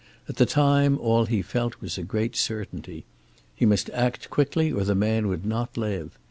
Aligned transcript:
At 0.27 0.37
the 0.37 0.47
time 0.47 0.97
all 0.97 1.25
he 1.27 1.43
felt 1.43 1.79
was 1.79 1.95
a 1.95 2.01
great 2.01 2.35
certainty. 2.35 3.05
He 3.55 3.67
must 3.67 3.91
act 3.91 4.31
quickly 4.31 4.71
or 4.71 4.83
the 4.83 4.95
man 4.95 5.27
would 5.27 5.45
not 5.45 5.77
live. 5.77 6.17